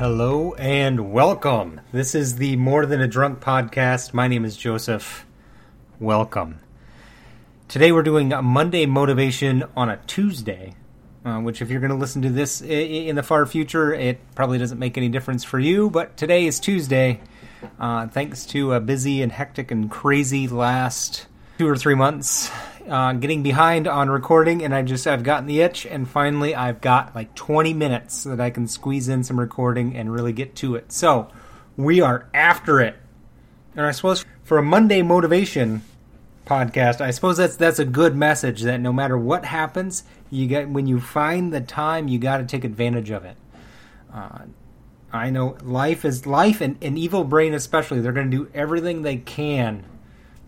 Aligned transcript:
Hello 0.00 0.54
and 0.54 1.12
welcome. 1.12 1.82
This 1.92 2.14
is 2.14 2.36
the 2.36 2.56
More 2.56 2.86
Than 2.86 3.02
a 3.02 3.06
Drunk 3.06 3.40
podcast. 3.40 4.14
My 4.14 4.28
name 4.28 4.46
is 4.46 4.56
Joseph. 4.56 5.26
Welcome. 5.98 6.60
Today 7.68 7.92
we're 7.92 8.02
doing 8.02 8.32
a 8.32 8.40
Monday 8.40 8.86
motivation 8.86 9.62
on 9.76 9.90
a 9.90 9.98
Tuesday, 10.06 10.74
uh, 11.26 11.40
which, 11.40 11.60
if 11.60 11.68
you're 11.68 11.80
going 11.80 11.90
to 11.90 11.98
listen 11.98 12.22
to 12.22 12.30
this 12.30 12.62
in 12.62 13.14
the 13.14 13.22
far 13.22 13.44
future, 13.44 13.92
it 13.92 14.18
probably 14.34 14.56
doesn't 14.56 14.78
make 14.78 14.96
any 14.96 15.10
difference 15.10 15.44
for 15.44 15.58
you. 15.58 15.90
But 15.90 16.16
today 16.16 16.46
is 16.46 16.60
Tuesday. 16.60 17.20
Uh, 17.78 18.08
thanks 18.08 18.46
to 18.46 18.72
a 18.72 18.80
busy 18.80 19.20
and 19.20 19.30
hectic 19.30 19.70
and 19.70 19.90
crazy 19.90 20.48
last 20.48 21.26
two 21.58 21.68
or 21.68 21.76
three 21.76 21.94
months, 21.94 22.50
uh, 22.88 23.12
getting 23.14 23.42
behind 23.42 23.86
on 23.86 24.10
recording, 24.10 24.62
and 24.62 24.74
I 24.74 24.82
just 24.82 25.06
I've 25.06 25.22
gotten 25.22 25.46
the 25.46 25.60
itch, 25.60 25.86
and 25.86 26.08
finally 26.08 26.54
I've 26.54 26.80
got 26.80 27.14
like 27.14 27.34
20 27.34 27.74
minutes 27.74 28.24
that 28.24 28.40
I 28.40 28.50
can 28.50 28.66
squeeze 28.66 29.08
in 29.08 29.24
some 29.24 29.38
recording 29.38 29.96
and 29.96 30.12
really 30.12 30.32
get 30.32 30.54
to 30.56 30.74
it. 30.74 30.92
So 30.92 31.28
we 31.76 32.00
are 32.00 32.28
after 32.34 32.80
it, 32.80 32.96
and 33.76 33.86
I 33.86 33.90
suppose 33.92 34.24
for 34.44 34.58
a 34.58 34.62
Monday 34.62 35.02
motivation 35.02 35.82
podcast, 36.46 37.00
I 37.00 37.10
suppose 37.10 37.36
that's 37.36 37.56
that's 37.56 37.78
a 37.78 37.84
good 37.84 38.16
message 38.16 38.62
that 38.62 38.80
no 38.80 38.92
matter 38.92 39.16
what 39.16 39.44
happens, 39.44 40.04
you 40.30 40.46
get 40.46 40.68
when 40.68 40.86
you 40.86 41.00
find 41.00 41.52
the 41.52 41.60
time, 41.60 42.08
you 42.08 42.18
got 42.18 42.38
to 42.38 42.44
take 42.44 42.64
advantage 42.64 43.10
of 43.10 43.24
it. 43.24 43.36
Uh, 44.12 44.40
I 45.12 45.30
know 45.30 45.56
life 45.62 46.04
is 46.04 46.26
life, 46.26 46.60
and, 46.60 46.76
and 46.82 46.96
Evil 46.98 47.24
Brain 47.24 47.54
especially. 47.54 48.00
They're 48.00 48.12
going 48.12 48.30
to 48.30 48.36
do 48.36 48.50
everything 48.54 49.02
they 49.02 49.16
can 49.16 49.84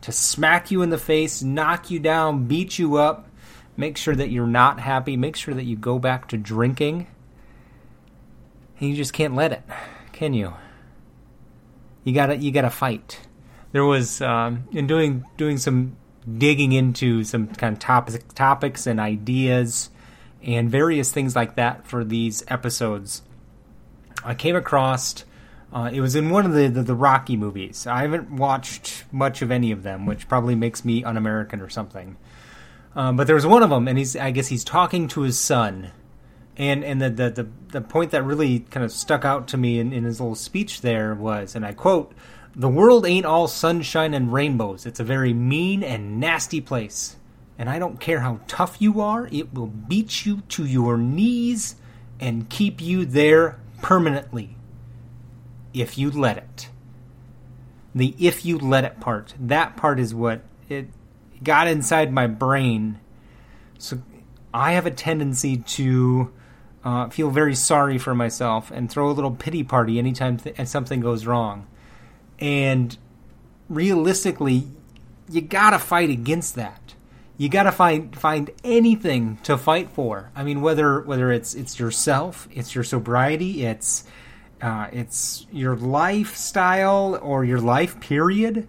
to 0.02 0.12
smack 0.12 0.70
you 0.70 0.82
in 0.82 0.90
the 0.90 0.98
face, 0.98 1.42
knock 1.42 1.90
you 1.90 1.98
down, 1.98 2.46
beat 2.46 2.78
you 2.78 2.96
up, 2.96 3.28
make 3.76 3.96
sure 3.96 4.14
that 4.14 4.30
you're 4.30 4.46
not 4.46 4.80
happy, 4.80 5.16
make 5.16 5.36
sure 5.36 5.54
that 5.54 5.64
you 5.64 5.76
go 5.76 5.98
back 5.98 6.28
to 6.28 6.36
drinking. 6.36 7.06
And 8.78 8.90
you 8.90 8.96
just 8.96 9.12
can't 9.12 9.34
let 9.34 9.52
it, 9.52 9.62
can 10.12 10.34
you? 10.34 10.54
You 12.04 12.12
gotta 12.12 12.36
you 12.36 12.50
gotta 12.50 12.70
fight. 12.70 13.20
There 13.70 13.84
was 13.84 14.20
um, 14.20 14.64
in 14.72 14.86
doing 14.86 15.24
doing 15.36 15.56
some 15.56 15.96
digging 16.38 16.72
into 16.72 17.24
some 17.24 17.48
kind 17.48 17.74
of 17.74 17.78
topic, 17.78 18.34
topics 18.34 18.86
and 18.86 19.00
ideas 19.00 19.90
and 20.42 20.70
various 20.70 21.12
things 21.12 21.36
like 21.36 21.56
that 21.56 21.86
for 21.86 22.04
these 22.04 22.42
episodes. 22.48 23.22
I 24.24 24.34
came 24.34 24.56
across 24.56 25.24
uh, 25.72 25.90
it 25.92 26.00
was 26.00 26.14
in 26.14 26.28
one 26.28 26.44
of 26.44 26.52
the, 26.52 26.68
the, 26.68 26.82
the 26.82 26.94
Rocky 26.94 27.36
movies. 27.36 27.86
I 27.86 28.02
haven't 28.02 28.30
watched 28.30 29.04
much 29.10 29.40
of 29.40 29.50
any 29.50 29.72
of 29.72 29.82
them, 29.82 30.04
which 30.04 30.28
probably 30.28 30.54
makes 30.54 30.84
me 30.84 31.02
un-American 31.02 31.60
or 31.60 31.70
something. 31.70 32.16
Um, 32.94 33.16
but 33.16 33.26
there 33.26 33.36
was 33.36 33.46
one 33.46 33.62
of 33.62 33.70
them, 33.70 33.88
and 33.88 33.96
he's 33.96 34.14
I 34.14 34.32
guess 34.32 34.48
he's 34.48 34.64
talking 34.64 35.08
to 35.08 35.22
his 35.22 35.38
son, 35.38 35.92
and 36.58 36.84
and 36.84 37.00
the 37.00 37.08
the 37.08 37.30
the, 37.30 37.48
the 37.68 37.80
point 37.80 38.10
that 38.10 38.22
really 38.22 38.60
kind 38.60 38.84
of 38.84 38.92
stuck 38.92 39.24
out 39.24 39.48
to 39.48 39.56
me 39.56 39.78
in, 39.78 39.94
in 39.94 40.04
his 40.04 40.20
little 40.20 40.34
speech 40.34 40.82
there 40.82 41.14
was, 41.14 41.54
and 41.54 41.64
I 41.64 41.72
quote, 41.72 42.12
"The 42.54 42.68
world 42.68 43.06
ain't 43.06 43.24
all 43.24 43.48
sunshine 43.48 44.12
and 44.12 44.30
rainbows. 44.30 44.84
It's 44.84 45.00
a 45.00 45.04
very 45.04 45.32
mean 45.32 45.82
and 45.82 46.20
nasty 46.20 46.60
place." 46.60 47.16
And 47.58 47.70
I 47.70 47.78
don't 47.78 48.00
care 48.00 48.20
how 48.20 48.40
tough 48.46 48.76
you 48.80 49.00
are, 49.00 49.28
it 49.30 49.54
will 49.54 49.68
beat 49.68 50.26
you 50.26 50.40
to 50.48 50.66
your 50.66 50.96
knees 50.96 51.76
and 52.18 52.48
keep 52.48 52.80
you 52.80 53.04
there 53.04 53.60
permanently 53.82 54.56
if 55.74 55.98
you 55.98 56.10
let 56.10 56.38
it. 56.38 56.68
The 57.94 58.14
if 58.18 58.44
you 58.44 58.58
let 58.58 58.84
it 58.84 59.00
part, 59.00 59.34
that 59.38 59.76
part 59.76 60.00
is 60.00 60.14
what 60.14 60.42
it 60.68 60.88
got 61.42 61.68
inside 61.68 62.12
my 62.12 62.26
brain. 62.26 62.98
So 63.78 64.02
I 64.54 64.72
have 64.72 64.86
a 64.86 64.90
tendency 64.90 65.58
to 65.58 66.32
uh, 66.84 67.08
feel 67.08 67.30
very 67.30 67.54
sorry 67.54 67.98
for 67.98 68.14
myself 68.14 68.70
and 68.70 68.90
throw 68.90 69.10
a 69.10 69.12
little 69.12 69.30
pity 69.30 69.62
party 69.62 69.98
anytime 69.98 70.38
th- 70.38 70.66
something 70.66 71.00
goes 71.00 71.26
wrong. 71.26 71.66
And 72.38 72.96
realistically, 73.68 74.68
you 75.30 75.40
gotta 75.40 75.78
fight 75.78 76.10
against 76.10 76.54
that. 76.56 76.94
You 77.36 77.48
gotta 77.48 77.72
find 77.72 78.16
find 78.16 78.50
anything 78.64 79.38
to 79.44 79.56
fight 79.56 79.90
for. 79.90 80.30
I 80.34 80.44
mean, 80.44 80.60
whether 80.60 81.00
whether 81.00 81.30
it's 81.30 81.54
it's 81.54 81.78
yourself, 81.78 82.48
it's 82.52 82.74
your 82.74 82.84
sobriety, 82.84 83.64
it's 83.64 84.04
uh, 84.62 84.86
it's 84.92 85.44
your 85.50 85.74
lifestyle 85.74 87.18
or 87.20 87.44
your 87.44 87.60
life 87.60 87.98
period, 87.98 88.68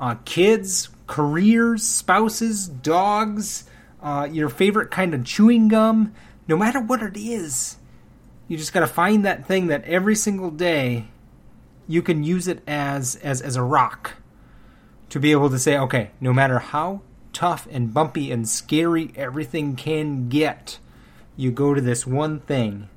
uh, 0.00 0.14
kids, 0.24 0.88
careers, 1.06 1.82
spouses, 1.82 2.66
dogs, 2.66 3.64
uh, 4.02 4.26
your 4.30 4.48
favorite 4.48 4.90
kind 4.90 5.12
of 5.12 5.22
chewing 5.22 5.68
gum. 5.68 6.14
No 6.48 6.56
matter 6.56 6.80
what 6.80 7.02
it 7.02 7.16
is, 7.16 7.76
you 8.48 8.56
just 8.56 8.72
got 8.72 8.80
to 8.80 8.86
find 8.86 9.24
that 9.24 9.46
thing 9.46 9.66
that 9.66 9.84
every 9.84 10.16
single 10.16 10.50
day 10.50 11.08
you 11.86 12.00
can 12.00 12.24
use 12.24 12.48
it 12.48 12.62
as 12.66 13.16
as 13.16 13.42
as 13.42 13.56
a 13.56 13.62
rock 13.62 14.14
to 15.10 15.20
be 15.20 15.30
able 15.32 15.50
to 15.50 15.58
say, 15.58 15.76
okay, 15.76 16.10
no 16.20 16.32
matter 16.32 16.58
how 16.58 17.02
tough 17.34 17.68
and 17.70 17.92
bumpy 17.92 18.32
and 18.32 18.48
scary 18.48 19.12
everything 19.14 19.76
can 19.76 20.28
get, 20.30 20.78
you 21.36 21.50
go 21.50 21.74
to 21.74 21.82
this 21.82 22.06
one 22.06 22.40
thing 22.40 22.88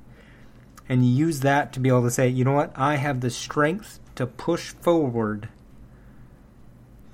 and 0.89 1.05
you 1.05 1.11
use 1.11 1.41
that 1.41 1.73
to 1.73 1.79
be 1.79 1.89
able 1.89 2.03
to 2.03 2.11
say, 2.11 2.27
you 2.27 2.43
know 2.43 2.53
what, 2.53 2.71
I 2.75 2.95
have 2.95 3.21
the 3.21 3.29
strength 3.29 3.99
to 4.15 4.25
push 4.25 4.69
forward 4.69 5.49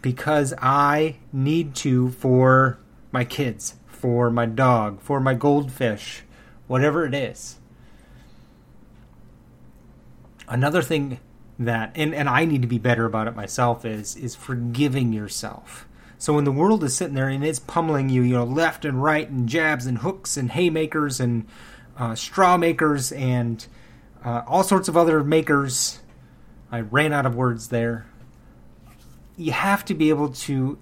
because 0.01 0.53
I 0.61 1.17
need 1.31 1.75
to 1.75 2.11
for 2.11 2.77
my 3.11 3.23
kids, 3.23 3.75
for 3.87 4.29
my 4.29 4.45
dog, 4.45 5.01
for 5.01 5.19
my 5.19 5.33
goldfish, 5.33 6.23
whatever 6.67 7.05
it 7.05 7.13
is. 7.13 7.59
Another 10.47 10.81
thing 10.81 11.19
that 11.57 11.91
and, 11.95 12.13
and 12.13 12.27
I 12.27 12.45
need 12.45 12.61
to 12.63 12.67
be 12.67 12.79
better 12.79 13.05
about 13.05 13.27
it 13.27 13.35
myself 13.35 13.85
is 13.85 14.15
is 14.15 14.35
forgiving 14.35 15.13
yourself. 15.13 15.87
So 16.17 16.33
when 16.33 16.43
the 16.45 16.51
world 16.51 16.83
is 16.83 16.95
sitting 16.95 17.15
there 17.15 17.27
and 17.27 17.43
it's 17.43 17.59
pummeling 17.59 18.09
you, 18.09 18.21
you 18.21 18.33
know, 18.33 18.45
left 18.45 18.85
and 18.85 19.01
right 19.01 19.29
and 19.29 19.47
jabs 19.47 19.85
and 19.85 19.99
hooks 19.99 20.37
and 20.37 20.51
haymakers 20.51 21.19
and 21.19 21.45
uh, 21.97 22.15
straw 22.15 22.57
makers 22.57 23.11
and 23.11 23.65
uh, 24.23 24.41
all 24.47 24.63
sorts 24.63 24.87
of 24.87 24.97
other 24.97 25.23
makers. 25.23 25.99
I 26.71 26.81
ran 26.81 27.13
out 27.13 27.25
of 27.25 27.35
words 27.35 27.67
there. 27.67 28.07
You 29.37 29.51
have 29.51 29.85
to 29.85 29.93
be 29.93 30.09
able 30.09 30.29
to, 30.29 30.77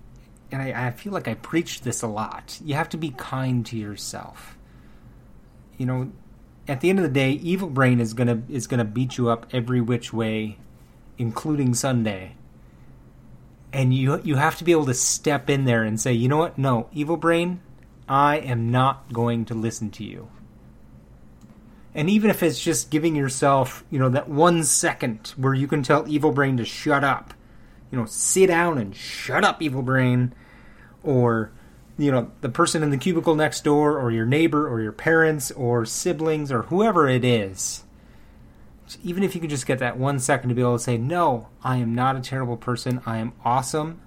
and 0.52 0.62
I, 0.62 0.88
I 0.88 0.92
feel 0.92 1.14
like 1.14 1.28
I 1.28 1.34
preach 1.36 1.82
this 1.82 2.02
a 2.02 2.08
lot. 2.08 2.60
You 2.64 2.76
have 2.76 2.90
to 2.90 2.98
be 2.98 3.10
kind 3.10 3.66
to 3.68 3.78
yourself. 3.78 4.58
You 5.78 5.86
know, 5.86 6.12
at 6.68 6.82
the 6.82 6.90
end 6.90 7.00
of 7.00 7.04
the 7.04 7.10
day, 7.10 7.32
Evil 7.32 7.70
Brain 7.70 8.00
is 8.00 8.14
gonna 8.14 8.44
is 8.50 8.68
gonna 8.68 8.86
beat 8.86 9.18
you 9.18 9.30
up 9.30 9.48
every 9.52 9.82
which 9.82 10.14
way, 10.14 10.58
including 11.18 11.74
Sunday. 11.74 12.36
And 13.74 13.94
you 13.94 14.22
you 14.24 14.36
have 14.36 14.58
to 14.58 14.64
be 14.64 14.74
able 14.74 14.86
to 14.86 14.94
step 14.94 15.50
in 15.50 15.66
there 15.66 15.84
and 15.84 16.00
say, 16.00 16.14
you 16.14 16.28
know 16.28 16.38
what? 16.38 16.58
No, 16.58 16.88
Evil 16.94 17.18
Brain, 17.18 17.62
I 18.08 18.38
am 18.38 18.70
not 18.70 19.12
going 19.12 19.46
to 19.46 19.54
listen 19.54 19.90
to 19.92 20.04
you 20.04 20.30
and 21.94 22.09
even 22.09 22.29
if 22.29 22.41
it's 22.41 22.62
just 22.62 22.90
giving 22.90 23.16
yourself 23.16 23.84
you 23.90 24.00
know 24.00 24.09
that 24.09 24.29
one 24.29 24.63
second 24.63 25.34
where 25.38 25.53
you 25.53 25.68
can 25.68 25.84
tell 25.84 26.07
evil 26.07 26.31
brain 26.31 26.57
to 26.57 26.66
shut 26.66 27.03
up 27.03 27.34
you 27.91 27.97
know 27.97 28.06
sit 28.06 28.47
down 28.47 28.78
and 28.78 28.96
shut 28.96 29.44
up 29.44 29.62
evil 29.62 29.81
brain 29.81 30.34
or 31.03 31.52
you 31.97 32.12
know 32.12 32.31
the 32.41 32.50
person 32.50 32.81
in 32.84 32.90
the 32.90 32.97
cubicle 32.97 33.35
next 33.35 33.63
door 33.63 34.00
or 34.00 34.12
your 34.12 34.25
neighbor 34.25 34.68
or 34.68 34.81
your 34.81 34.91
parents 34.91 35.52
or 35.52 35.85
siblings 35.85 36.52
or 36.52 36.63
whoever 36.63 37.07
it 37.07 37.25
is 37.25 37.84
even 39.03 39.23
if 39.23 39.34
you 39.35 39.40
can 39.40 39.50
just 39.50 39.66
get 39.66 39.79
that 39.79 39.97
one 39.97 40.19
second 40.19 40.50
to 40.50 40.56
be 40.56 40.62
able 40.62 40.78
to 40.78 40.84
say 40.84 40.97
no 40.97 41.47
i 41.63 41.78
am 41.78 41.94
not 41.94 42.16
a 42.16 42.22
terrible 42.22 42.58
person. 42.58 43.02
I 43.06 43.18
am 43.18 43.34
awesome. 43.46 44.02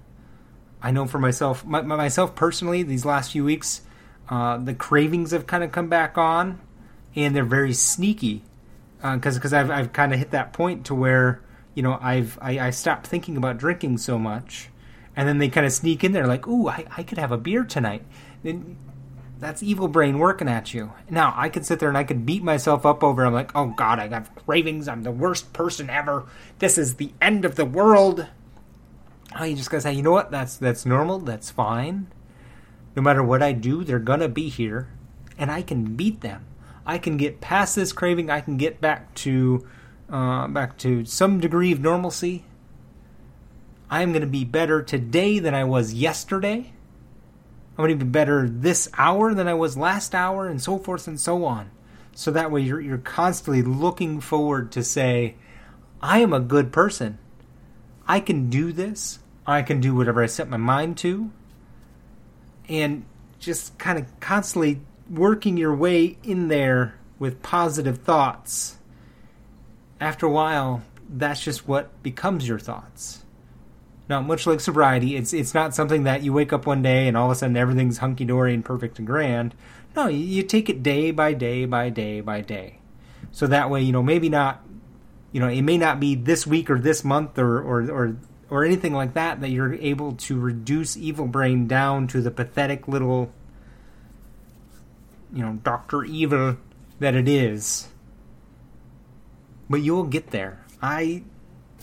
I 0.81 0.91
know 0.91 1.05
for 1.05 1.19
myself 1.19 1.65
my, 1.65 1.81
myself 1.81 2.35
personally 2.35 2.83
these 2.83 3.05
last 3.05 3.31
few 3.31 3.43
weeks 3.43 3.81
uh, 4.29 4.57
the 4.57 4.73
cravings 4.73 5.31
have 5.31 5.45
kind 5.45 5.63
of 5.63 5.71
come 5.71 5.87
back 5.87 6.17
on 6.17 6.59
and 7.15 7.35
they're 7.35 7.43
very 7.43 7.73
sneaky 7.73 8.43
because 8.97 9.35
uh, 9.35 9.39
because 9.39 9.53
I've 9.53 9.71
I've 9.71 9.93
kind 9.93 10.13
of 10.13 10.19
hit 10.19 10.31
that 10.31 10.53
point 10.53 10.85
to 10.87 10.95
where 10.95 11.41
you 11.73 11.83
know 11.83 11.97
I've 12.01 12.37
I, 12.41 12.59
I 12.59 12.69
stopped 12.71 13.07
thinking 13.07 13.37
about 13.37 13.57
drinking 13.57 13.97
so 13.99 14.17
much, 14.17 14.69
and 15.15 15.27
then 15.27 15.37
they 15.37 15.49
kind 15.49 15.65
of 15.65 15.73
sneak 15.73 16.03
in 16.03 16.11
there 16.11 16.27
like, 16.27 16.47
ooh, 16.47 16.67
I, 16.67 16.85
I 16.95 17.03
could 17.03 17.17
have 17.17 17.31
a 17.31 17.37
beer 17.37 17.63
tonight. 17.63 18.03
Then 18.43 18.77
that's 19.39 19.61
evil 19.61 19.87
brain 19.87 20.17
working 20.17 20.47
at 20.47 20.73
you. 20.73 20.93
Now 21.09 21.33
I 21.35 21.49
could 21.49 21.65
sit 21.65 21.79
there 21.79 21.89
and 21.89 21.97
I 21.97 22.03
could 22.03 22.25
beat 22.25 22.43
myself 22.43 22.85
up 22.85 23.03
over. 23.03 23.25
I'm 23.25 23.33
like, 23.33 23.55
oh 23.55 23.67
god, 23.67 23.99
I 23.99 24.07
got 24.07 24.33
cravings. 24.35 24.87
I'm 24.87 25.03
the 25.03 25.11
worst 25.11 25.53
person 25.53 25.89
ever. 25.89 26.25
This 26.59 26.77
is 26.77 26.95
the 26.95 27.11
end 27.21 27.45
of 27.45 27.55
the 27.55 27.65
world. 27.65 28.27
Oh, 29.37 29.43
you 29.43 29.55
just 29.55 29.69
gotta 29.69 29.81
say, 29.81 29.93
you 29.93 30.01
know 30.01 30.11
what? 30.11 30.31
That's 30.31 30.57
that's 30.57 30.85
normal. 30.85 31.19
That's 31.19 31.51
fine. 31.51 32.07
No 32.95 33.01
matter 33.01 33.21
what 33.21 33.43
I 33.43 33.51
do, 33.51 33.83
they're 33.83 33.99
gonna 33.99 34.29
be 34.29 34.47
here, 34.47 34.87
and 35.37 35.51
I 35.51 35.61
can 35.61 35.95
beat 35.95 36.21
them. 36.21 36.45
I 36.85 36.97
can 36.97 37.17
get 37.17 37.41
past 37.41 37.75
this 37.75 37.91
craving. 37.91 38.29
I 38.29 38.41
can 38.41 38.57
get 38.57 38.79
back 38.79 39.13
to 39.15 39.65
uh, 40.09 40.47
back 40.47 40.77
to 40.79 41.03
some 41.05 41.39
degree 41.39 41.71
of 41.71 41.79
normalcy. 41.79 42.45
I 43.89 44.01
am 44.01 44.11
going 44.11 44.21
to 44.21 44.27
be 44.27 44.43
better 44.43 44.81
today 44.81 45.39
than 45.39 45.55
I 45.55 45.63
was 45.63 45.93
yesterday. 45.93 46.73
I'm 47.77 47.85
going 47.85 47.97
to 47.97 48.05
be 48.05 48.09
better 48.09 48.47
this 48.47 48.89
hour 48.97 49.33
than 49.33 49.47
I 49.47 49.53
was 49.53 49.77
last 49.77 50.15
hour, 50.15 50.47
and 50.47 50.61
so 50.61 50.77
forth 50.77 51.07
and 51.07 51.19
so 51.19 51.43
on. 51.43 51.71
So 52.13 52.31
that 52.31 52.51
way 52.51 52.61
you're 52.61 52.79
you're 52.79 52.97
constantly 52.97 53.61
looking 53.61 54.21
forward 54.21 54.71
to 54.73 54.83
say, 54.83 55.35
I 56.01 56.19
am 56.19 56.33
a 56.33 56.39
good 56.39 56.71
person. 56.71 57.17
I 58.07 58.19
can 58.19 58.49
do 58.49 58.71
this. 58.71 59.19
I 59.47 59.61
can 59.61 59.79
do 59.81 59.95
whatever 59.95 60.23
I 60.23 60.27
set 60.27 60.49
my 60.49 60.57
mind 60.57 60.97
to. 60.99 61.31
And 62.69 63.05
just 63.39 63.77
kind 63.77 63.99
of 63.99 64.19
constantly 64.19 64.81
working 65.09 65.57
your 65.57 65.75
way 65.75 66.17
in 66.23 66.47
there 66.47 66.95
with 67.19 67.41
positive 67.41 67.99
thoughts. 67.99 68.77
After 69.99 70.25
a 70.25 70.31
while, 70.31 70.83
that's 71.09 71.41
just 71.41 71.67
what 71.67 72.01
becomes 72.03 72.47
your 72.47 72.59
thoughts. 72.59 73.23
Now, 74.07 74.21
much 74.21 74.45
like 74.45 74.59
sobriety, 74.59 75.15
it's 75.15 75.33
it's 75.33 75.53
not 75.53 75.73
something 75.73 76.03
that 76.03 76.21
you 76.21 76.31
wake 76.31 76.53
up 76.53 76.67
one 76.67 76.81
day 76.83 77.07
and 77.07 77.17
all 77.17 77.25
of 77.25 77.31
a 77.31 77.35
sudden 77.35 77.57
everything's 77.57 77.97
hunky 77.97 78.25
dory 78.25 78.53
and 78.53 78.63
perfect 78.63 78.99
and 78.99 79.07
grand. 79.07 79.55
No, 79.95 80.07
you, 80.07 80.19
you 80.19 80.43
take 80.43 80.69
it 80.69 80.83
day 80.83 81.11
by 81.11 81.33
day 81.33 81.65
by 81.65 81.89
day 81.89 82.21
by 82.21 82.41
day. 82.41 82.79
So 83.31 83.47
that 83.47 83.69
way, 83.69 83.81
you 83.81 83.91
know, 83.91 84.03
maybe 84.03 84.29
not, 84.29 84.63
you 85.31 85.39
know, 85.39 85.47
it 85.47 85.63
may 85.63 85.77
not 85.77 85.99
be 85.99 86.15
this 86.15 86.45
week 86.45 86.69
or 86.69 86.77
this 86.77 87.03
month 87.03 87.39
or 87.39 87.59
or 87.59 87.89
or 87.89 88.17
or 88.49 88.63
anything 88.63 88.93
like 88.93 89.15
that 89.15 89.41
that 89.41 89.49
you're 89.49 89.73
able 89.73 90.13
to 90.13 90.39
reduce 90.39 90.95
evil 90.95 91.27
brain 91.27 91.67
down 91.67 92.07
to 92.07 92.21
the 92.21 92.31
pathetic 92.31 92.87
little, 92.87 93.31
you 95.35 95.43
know, 95.43 95.59
Doctor 95.63 96.03
Evil 96.03 96.57
that 96.99 97.13
it 97.13 97.27
is. 97.27 97.89
But 99.69 99.81
you'll 99.81 100.05
get 100.05 100.31
there. 100.31 100.63
I, 100.81 101.23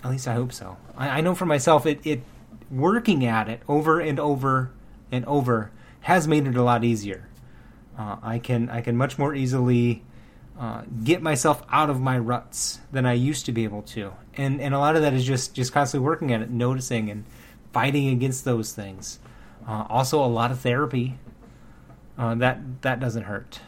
at 0.03 0.11
least 0.11 0.27
I 0.27 0.35
hope 0.35 0.53
so. 0.53 0.79
I, 0.97 1.19
I 1.19 1.21
know 1.21 1.35
for 1.35 1.47
myself, 1.47 1.87
it, 1.87 2.01
it 2.05 2.23
working 2.71 3.25
at 3.25 3.49
it 3.49 3.61
over 3.69 4.01
and 4.01 4.19
over 4.19 4.71
and 5.13 5.25
over 5.27 5.71
has 6.01 6.27
made 6.27 6.47
it 6.47 6.57
a 6.57 6.63
lot 6.63 6.83
easier. 6.83 7.29
Uh, 7.97 8.17
I 8.23 8.39
can 8.39 8.71
I 8.71 8.81
can 8.81 8.97
much 8.97 9.19
more 9.19 9.35
easily 9.35 10.03
uh, 10.59 10.83
get 11.05 11.21
myself 11.21 11.63
out 11.69 11.91
of 11.91 12.01
my 12.01 12.19
ruts 12.19 12.81
than 12.91 13.05
I 13.05 13.13
used 13.13 13.45
to 13.47 13.53
be 13.53 13.65
able 13.65 13.83
to, 13.83 14.15
and 14.35 14.61
and 14.61 14.75
a 14.75 14.79
lot 14.79 14.97
of 14.97 15.03
that 15.03 15.13
is 15.13 15.25
just 15.25 15.55
just 15.55 15.73
constantly 15.73 16.07
working 16.07 16.33
at 16.33 16.41
it, 16.41 16.51
noticing 16.51 17.11
and 17.11 17.25
fighting 17.73 18.09
against 18.09 18.45
those 18.47 18.73
things. 18.73 19.19
Uh, 19.69 19.85
also, 19.91 20.25
a 20.25 20.27
lot 20.27 20.51
of 20.51 20.61
therapy. 20.61 21.19
Uh, 22.19 22.35
that 22.37 22.83
that 22.83 23.01
doesn't 23.01 23.25
hurt. 23.25 23.61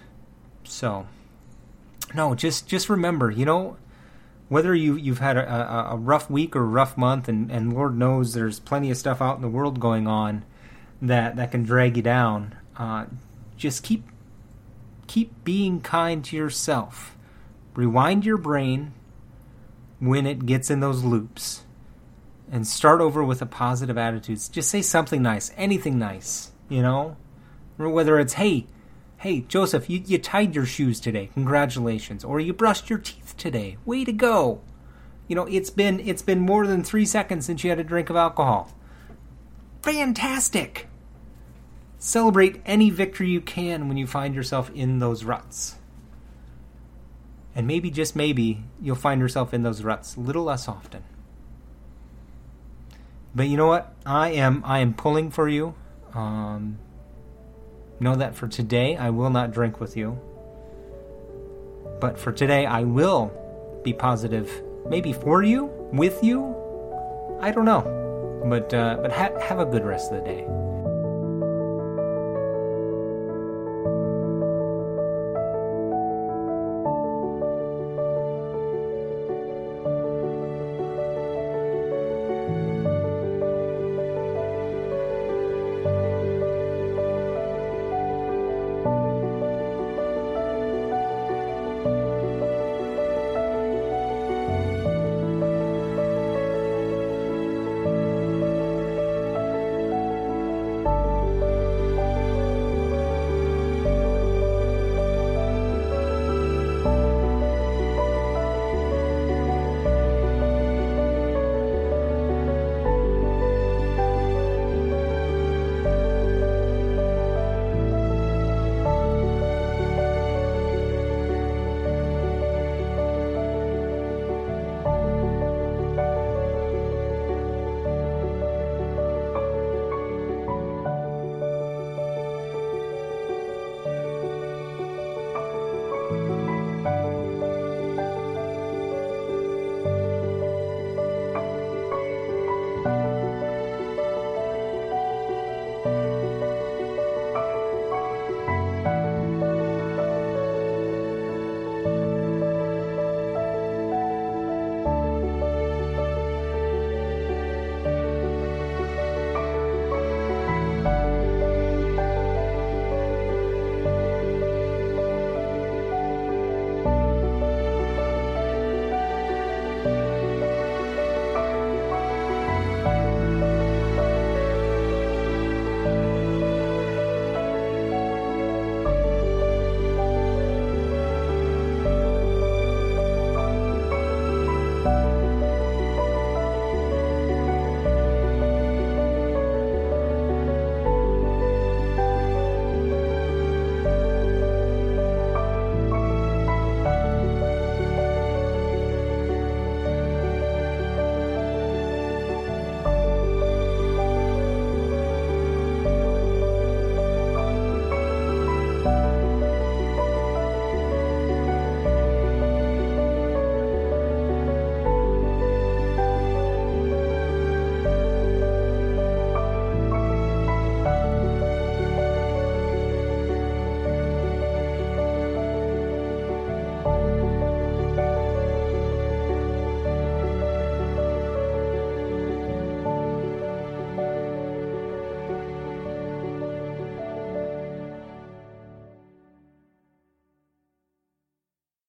So, 0.65 1.07
no, 2.15 2.35
just 2.35 2.67
just 2.67 2.89
remember, 2.89 3.31
you 3.31 3.45
know, 3.45 3.77
whether 4.49 4.75
you 4.75 4.97
you've 4.97 5.19
had 5.19 5.37
a, 5.37 5.93
a, 5.93 5.97
rough 5.97 6.31
week 6.31 6.55
or 6.55 6.65
rough 6.65 6.97
month, 6.97 7.29
and 7.29 7.51
and 7.51 7.73
Lord 7.73 7.97
knows 7.97 8.35
there's 8.35 8.61
plenty 8.61 8.91
of 8.91 8.97
stuff 8.97 9.23
out 9.23 9.37
in 9.37 9.43
the 9.43 9.49
world 9.49 9.81
going 9.81 10.07
on 10.07 10.45
that 11.01 11.37
that 11.37 11.51
can 11.51 11.63
drag 11.63 11.97
you 11.97 12.03
down. 12.03 12.55
Uh, 12.77 13.07
just 13.57 13.83
keep 13.83 14.05
keep 15.07 15.45
being 15.45 15.81
kind 15.81 16.25
to 16.25 16.37
yourself. 16.37 17.17
Rewind 17.75 18.25
your 18.25 18.39
brain 18.39 18.93
when 19.99 20.27
it 20.27 20.47
gets 20.47 20.71
in 20.71 20.81
those 20.81 21.03
loops 21.03 21.65
and 22.51 22.67
start 22.67 23.01
over 23.01 23.25
with 23.25 23.43
a 23.43 23.47
positive 23.47 23.99
attitude. 23.99 24.39
Just 24.53 24.71
say 24.71 24.83
something 24.83 25.23
nice, 25.23 25.51
anything 25.57 25.99
nice, 25.99 26.53
you 26.69 26.83
know? 26.83 27.17
Or 27.79 27.89
whether 27.89 28.19
it's, 28.19 28.35
hey, 28.35 28.67
hey, 29.19 29.41
Joseph, 29.41 29.91
you, 29.91 30.03
you 30.07 30.19
tied 30.19 30.55
your 30.55 30.67
shoes 30.67 31.01
today. 31.01 31.31
Congratulations. 31.35 32.25
Or 32.25 32.41
you 32.41 32.53
brushed 32.53 32.91
your 32.91 32.99
teeth 32.99 33.35
today. 33.37 33.79
Way 33.85 34.05
to 34.05 34.13
go. 34.13 34.61
You 35.27 35.37
know, 35.37 35.47
it's 35.47 35.71
been 35.71 36.01
it's 36.01 36.23
been 36.23 36.41
more 36.41 36.67
than 36.67 36.85
three 36.85 37.07
seconds 37.07 37.47
since 37.47 37.65
you 37.65 37.71
had 37.71 37.81
a 37.81 37.85
drink 37.85 38.11
of 38.11 38.17
alcohol. 38.17 38.71
Fantastic. 39.83 40.89
Celebrate 41.99 42.61
any 42.67 42.91
victory 42.91 43.31
you 43.31 43.41
can 43.41 43.89
when 43.89 43.97
you 43.97 44.07
find 44.07 44.35
yourself 44.35 44.71
in 44.75 44.99
those 44.99 45.25
ruts. 45.25 45.77
And 47.55 47.67
maybe, 47.67 47.91
just 47.91 48.15
maybe, 48.17 48.65
you'll 48.83 48.97
find 48.97 49.21
yourself 49.21 49.55
in 49.55 49.63
those 49.63 49.83
ruts 49.83 50.17
a 50.17 50.21
little 50.21 50.45
less 50.45 50.69
often. 50.69 51.05
But 53.35 53.49
you 53.49 53.57
know 53.57 53.67
what? 53.67 53.95
I 54.05 54.31
am 54.31 54.63
I 54.67 54.81
am 54.81 54.93
pulling 54.93 55.31
for 55.31 55.49
you. 55.49 55.75
Um, 56.13 56.79
know 58.05 58.15
that 58.15 58.37
for 58.37 58.47
today 58.47 58.97
I 58.97 59.11
will 59.11 59.31
not 59.31 59.51
drink 59.51 59.81
with 59.81 59.97
you. 59.97 60.19
But 62.01 62.19
for 62.19 62.31
today 62.31 62.67
I 62.67 62.83
will 62.83 63.33
be 63.83 63.93
positive. 63.93 64.63
Maybe 64.89 65.13
for 65.13 65.43
you, 65.43 65.65
with 65.93 66.23
you. 66.23 66.55
I 67.41 67.51
don't 67.51 67.65
know. 67.65 67.83
But 68.47 68.73
uh, 68.75 68.99
but 69.01 69.11
ha- 69.11 69.39
have 69.41 69.59
a 69.59 69.65
good 69.65 69.85
rest 69.85 70.13
of 70.13 70.19
the 70.19 70.25
day. 70.25 70.74